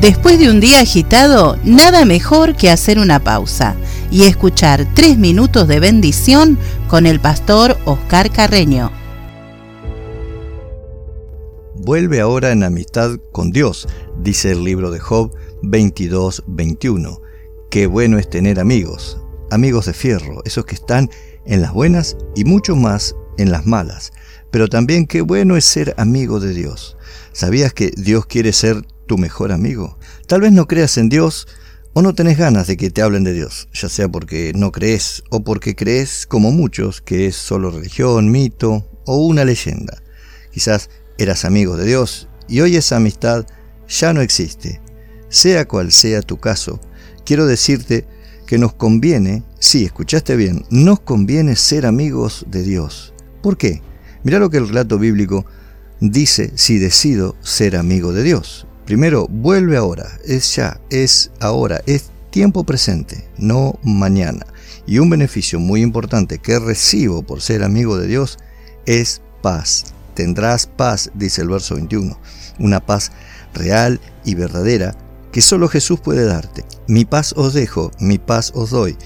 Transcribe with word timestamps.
Después 0.00 0.38
de 0.38 0.48
un 0.48 0.60
día 0.60 0.80
agitado, 0.80 1.58
nada 1.62 2.06
mejor 2.06 2.56
que 2.56 2.70
hacer 2.70 2.98
una 2.98 3.22
pausa 3.22 3.76
y 4.10 4.22
escuchar 4.22 4.88
tres 4.94 5.18
minutos 5.18 5.68
de 5.68 5.78
bendición 5.78 6.58
con 6.88 7.04
el 7.04 7.20
pastor 7.20 7.76
Oscar 7.84 8.32
Carreño. 8.32 8.90
Vuelve 11.74 12.20
ahora 12.20 12.50
en 12.50 12.62
amistad 12.62 13.18
con 13.30 13.50
Dios, 13.50 13.88
dice 14.18 14.52
el 14.52 14.64
libro 14.64 14.90
de 14.90 15.00
Job 15.00 15.36
22-21. 15.64 17.20
Qué 17.70 17.86
bueno 17.86 18.18
es 18.18 18.30
tener 18.30 18.58
amigos, 18.58 19.20
amigos 19.50 19.84
de 19.84 19.92
fierro, 19.92 20.40
esos 20.46 20.64
que 20.64 20.76
están 20.76 21.10
en 21.44 21.60
las 21.60 21.74
buenas 21.74 22.16
y 22.34 22.44
mucho 22.44 22.74
más 22.74 23.14
en 23.36 23.50
las 23.50 23.66
malas. 23.66 24.12
Pero 24.50 24.68
también 24.68 25.06
qué 25.06 25.20
bueno 25.20 25.58
es 25.58 25.66
ser 25.66 25.94
amigo 25.98 26.40
de 26.40 26.54
Dios. 26.54 26.96
¿Sabías 27.32 27.74
que 27.74 27.92
Dios 27.96 28.24
quiere 28.24 28.54
ser 28.54 28.82
tu 29.10 29.18
mejor 29.18 29.50
amigo. 29.50 29.98
Tal 30.28 30.40
vez 30.40 30.52
no 30.52 30.68
creas 30.68 30.96
en 30.96 31.08
Dios 31.08 31.48
o 31.94 32.00
no 32.00 32.14
tenés 32.14 32.38
ganas 32.38 32.68
de 32.68 32.76
que 32.76 32.90
te 32.90 33.02
hablen 33.02 33.24
de 33.24 33.32
Dios, 33.32 33.68
ya 33.72 33.88
sea 33.88 34.08
porque 34.08 34.52
no 34.54 34.70
crees 34.70 35.24
o 35.30 35.42
porque 35.42 35.74
crees, 35.74 36.28
como 36.28 36.52
muchos, 36.52 37.00
que 37.00 37.26
es 37.26 37.34
solo 37.34 37.72
religión, 37.72 38.30
mito 38.30 38.88
o 39.06 39.16
una 39.26 39.44
leyenda. 39.44 40.00
Quizás 40.52 40.90
eras 41.18 41.44
amigo 41.44 41.76
de 41.76 41.86
Dios 41.86 42.28
y 42.46 42.60
hoy 42.60 42.76
esa 42.76 42.98
amistad 42.98 43.46
ya 43.88 44.12
no 44.12 44.20
existe. 44.20 44.80
Sea 45.28 45.66
cual 45.66 45.90
sea 45.90 46.22
tu 46.22 46.38
caso, 46.38 46.80
quiero 47.24 47.46
decirte 47.46 48.06
que 48.46 48.58
nos 48.58 48.74
conviene, 48.74 49.42
sí, 49.58 49.84
escuchaste 49.84 50.36
bien, 50.36 50.66
nos 50.70 51.00
conviene 51.00 51.56
ser 51.56 51.84
amigos 51.84 52.46
de 52.46 52.62
Dios. 52.62 53.12
¿Por 53.42 53.56
qué? 53.56 53.82
Mira 54.22 54.38
lo 54.38 54.50
que 54.50 54.58
el 54.58 54.68
relato 54.68 55.00
bíblico 55.00 55.46
dice 55.98 56.52
si 56.54 56.78
decido 56.78 57.34
ser 57.40 57.74
amigo 57.74 58.12
de 58.12 58.22
Dios. 58.22 58.68
Primero, 58.90 59.28
vuelve 59.28 59.76
ahora, 59.76 60.18
es 60.24 60.56
ya, 60.56 60.80
es 60.90 61.30
ahora, 61.38 61.80
es 61.86 62.10
tiempo 62.30 62.64
presente, 62.64 63.24
no 63.38 63.78
mañana. 63.84 64.44
Y 64.84 64.98
un 64.98 65.08
beneficio 65.08 65.60
muy 65.60 65.80
importante 65.82 66.38
que 66.38 66.58
recibo 66.58 67.22
por 67.22 67.40
ser 67.40 67.62
amigo 67.62 67.96
de 67.96 68.08
Dios 68.08 68.38
es 68.86 69.22
paz. 69.42 69.84
Tendrás 70.14 70.66
paz, 70.66 71.12
dice 71.14 71.42
el 71.42 71.50
verso 71.50 71.76
21, 71.76 72.18
una 72.58 72.84
paz 72.84 73.12
real 73.54 74.00
y 74.24 74.34
verdadera 74.34 74.96
que 75.30 75.40
solo 75.40 75.68
Jesús 75.68 76.00
puede 76.00 76.24
darte. 76.24 76.64
Mi 76.88 77.04
paz 77.04 77.32
os 77.36 77.54
dejo, 77.54 77.92
mi 78.00 78.18
paz 78.18 78.50
os 78.56 78.70
doy, 78.70 78.96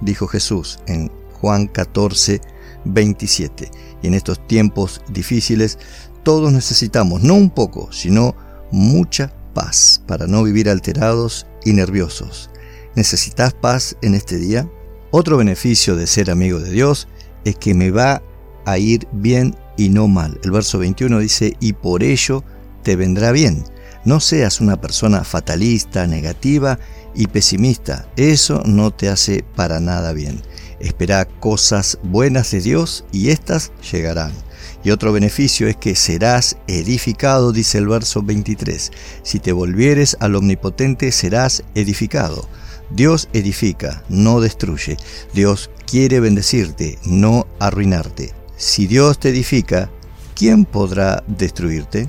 dijo 0.00 0.28
Jesús 0.28 0.78
en 0.86 1.10
Juan 1.42 1.66
14, 1.66 2.40
27. 2.86 3.70
Y 4.02 4.06
en 4.06 4.14
estos 4.14 4.46
tiempos 4.46 5.02
difíciles 5.10 5.78
todos 6.22 6.54
necesitamos 6.54 7.22
no 7.22 7.34
un 7.34 7.50
poco, 7.50 7.92
sino 7.92 8.34
mucha 8.70 9.32
paz 9.54 10.02
para 10.06 10.26
no 10.26 10.42
vivir 10.42 10.68
alterados 10.68 11.46
y 11.64 11.72
nerviosos. 11.72 12.50
¿Necesitas 12.94 13.54
paz 13.54 13.96
en 14.02 14.14
este 14.14 14.36
día? 14.36 14.70
Otro 15.10 15.36
beneficio 15.36 15.96
de 15.96 16.06
ser 16.06 16.30
amigo 16.30 16.60
de 16.60 16.70
Dios 16.70 17.08
es 17.44 17.56
que 17.56 17.74
me 17.74 17.90
va 17.90 18.22
a 18.64 18.78
ir 18.78 19.06
bien 19.12 19.56
y 19.76 19.88
no 19.88 20.08
mal. 20.08 20.40
El 20.42 20.50
verso 20.50 20.78
21 20.78 21.18
dice, 21.20 21.56
y 21.60 21.72
por 21.72 22.02
ello 22.02 22.44
te 22.82 22.96
vendrá 22.96 23.32
bien. 23.32 23.64
No 24.04 24.20
seas 24.20 24.60
una 24.60 24.80
persona 24.80 25.24
fatalista, 25.24 26.06
negativa 26.06 26.78
y 27.14 27.26
pesimista. 27.26 28.08
Eso 28.16 28.62
no 28.64 28.92
te 28.92 29.08
hace 29.08 29.44
para 29.56 29.80
nada 29.80 30.12
bien. 30.12 30.42
Espera 30.80 31.24
cosas 31.24 31.98
buenas 32.02 32.50
de 32.50 32.60
Dios 32.60 33.04
y 33.10 33.30
éstas 33.30 33.72
llegarán. 33.90 34.32
Y 34.84 34.90
otro 34.90 35.12
beneficio 35.12 35.68
es 35.68 35.76
que 35.76 35.94
serás 35.94 36.56
edificado, 36.66 37.52
dice 37.52 37.78
el 37.78 37.88
verso 37.88 38.22
23. 38.22 38.92
Si 39.22 39.38
te 39.40 39.52
volvieres 39.52 40.16
al 40.20 40.36
omnipotente, 40.36 41.12
serás 41.12 41.64
edificado. 41.74 42.48
Dios 42.90 43.28
edifica, 43.32 44.04
no 44.08 44.40
destruye. 44.40 44.96
Dios 45.34 45.70
quiere 45.86 46.20
bendecirte, 46.20 46.98
no 47.04 47.46
arruinarte. 47.58 48.32
Si 48.56 48.86
Dios 48.86 49.18
te 49.18 49.30
edifica, 49.30 49.90
¿quién 50.34 50.64
podrá 50.64 51.24
destruirte? 51.26 52.08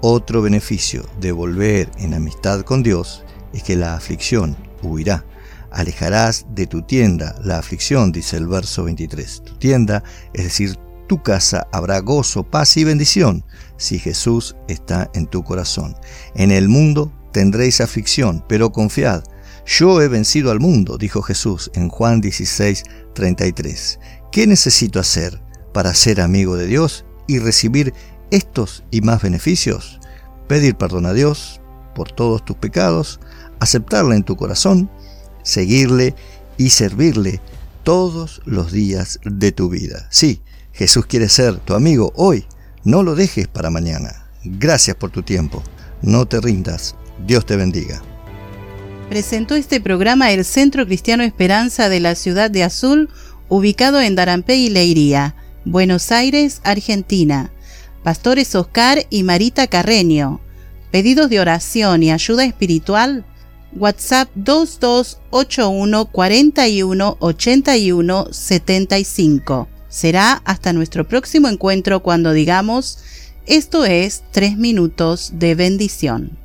Otro 0.00 0.42
beneficio 0.42 1.06
de 1.20 1.32
volver 1.32 1.90
en 1.98 2.14
amistad 2.14 2.62
con 2.62 2.82
Dios 2.82 3.22
es 3.52 3.62
que 3.62 3.76
la 3.76 3.94
aflicción 3.94 4.56
huirá. 4.82 5.24
Alejarás 5.70 6.46
de 6.50 6.66
tu 6.66 6.82
tienda 6.82 7.36
la 7.44 7.58
aflicción, 7.58 8.10
dice 8.10 8.36
el 8.36 8.48
verso 8.48 8.84
23. 8.84 9.42
Tu 9.44 9.54
tienda, 9.56 10.02
es 10.32 10.44
decir, 10.44 10.78
tu 11.10 11.20
casa 11.20 11.66
habrá 11.72 11.98
gozo, 11.98 12.44
paz 12.44 12.76
y 12.76 12.84
bendición 12.84 13.44
si 13.78 13.98
Jesús 13.98 14.54
está 14.68 15.10
en 15.12 15.26
tu 15.26 15.42
corazón. 15.42 15.96
En 16.36 16.52
el 16.52 16.68
mundo 16.68 17.12
tendréis 17.32 17.80
aflicción, 17.80 18.44
pero 18.48 18.70
confiad. 18.70 19.24
Yo 19.66 20.00
he 20.00 20.06
vencido 20.06 20.52
al 20.52 20.60
mundo, 20.60 20.98
dijo 20.98 21.20
Jesús 21.20 21.68
en 21.74 21.88
Juan 21.88 22.20
16, 22.20 22.84
33. 23.12 23.98
¿Qué 24.30 24.46
necesito 24.46 25.00
hacer 25.00 25.42
para 25.74 25.96
ser 25.96 26.20
amigo 26.20 26.56
de 26.56 26.68
Dios 26.68 27.04
y 27.26 27.40
recibir 27.40 27.92
estos 28.30 28.84
y 28.92 29.00
más 29.00 29.20
beneficios? 29.20 29.98
Pedir 30.46 30.76
perdón 30.76 31.06
a 31.06 31.12
Dios 31.12 31.60
por 31.96 32.12
todos 32.12 32.44
tus 32.44 32.56
pecados, 32.56 33.18
aceptarle 33.58 34.14
en 34.14 34.22
tu 34.22 34.36
corazón, 34.36 34.88
seguirle 35.42 36.14
y 36.56 36.70
servirle 36.70 37.40
todos 37.82 38.42
los 38.44 38.70
días 38.70 39.18
de 39.24 39.50
tu 39.50 39.70
vida. 39.70 40.06
Sí, 40.10 40.40
Jesús 40.72 41.06
quiere 41.06 41.28
ser 41.28 41.56
tu 41.58 41.74
amigo 41.74 42.12
hoy. 42.16 42.46
No 42.84 43.02
lo 43.02 43.14
dejes 43.14 43.48
para 43.48 43.70
mañana. 43.70 44.26
Gracias 44.44 44.96
por 44.96 45.10
tu 45.10 45.22
tiempo. 45.22 45.62
No 46.02 46.26
te 46.26 46.40
rindas. 46.40 46.94
Dios 47.26 47.44
te 47.44 47.56
bendiga. 47.56 48.02
Presentó 49.08 49.54
este 49.54 49.80
programa 49.80 50.30
el 50.30 50.44
Centro 50.44 50.86
Cristiano 50.86 51.22
Esperanza 51.22 51.88
de 51.88 52.00
la 52.00 52.14
ciudad 52.14 52.50
de 52.50 52.62
Azul, 52.62 53.10
ubicado 53.48 54.00
en 54.00 54.14
Darampé 54.14 54.56
y 54.56 54.70
Leiría, 54.70 55.34
Buenos 55.64 56.12
Aires, 56.12 56.60
Argentina. 56.64 57.52
Pastores 58.02 58.54
Oscar 58.54 59.04
y 59.10 59.24
Marita 59.24 59.66
Carreño. 59.66 60.40
Pedidos 60.90 61.28
de 61.28 61.40
oración 61.40 62.02
y 62.02 62.12
ayuda 62.12 62.44
espiritual. 62.44 63.26
WhatsApp 63.72 64.30
2281 64.34 66.06
41 66.06 67.16
81 67.20 68.28
75. 68.32 69.68
Será 69.90 70.40
hasta 70.46 70.72
nuestro 70.72 71.06
próximo 71.06 71.48
encuentro 71.48 72.00
cuando 72.00 72.32
digamos, 72.32 72.98
esto 73.46 73.84
es 73.84 74.22
tres 74.30 74.56
minutos 74.56 75.32
de 75.34 75.54
bendición. 75.54 76.39